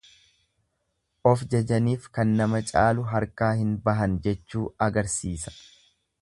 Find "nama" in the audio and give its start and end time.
2.39-2.61